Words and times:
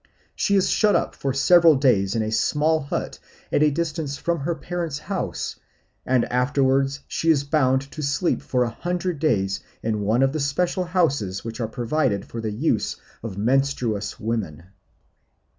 She 0.35 0.55
is 0.55 0.67
shut 0.67 0.95
up 0.95 1.13
for 1.13 1.31
several 1.31 1.75
days 1.75 2.15
in 2.15 2.23
a 2.23 2.31
small 2.31 2.81
hut 2.81 3.19
at 3.51 3.61
a 3.61 3.69
distance 3.69 4.17
from 4.17 4.39
her 4.39 4.55
parents' 4.55 4.97
house, 4.97 5.59
and 6.07 6.25
afterwards 6.31 7.01
she 7.07 7.29
is 7.29 7.43
bound 7.43 7.81
to 7.91 8.01
sleep 8.01 8.41
for 8.41 8.63
a 8.63 8.69
hundred 8.71 9.19
days 9.19 9.59
in 9.83 10.01
one 10.01 10.23
of 10.23 10.33
the 10.33 10.39
special 10.39 10.85
houses 10.85 11.45
which 11.45 11.59
are 11.61 11.67
provided 11.67 12.25
for 12.25 12.41
the 12.41 12.49
use 12.49 12.95
of 13.21 13.37
menstruous 13.37 14.19
women. 14.19 14.63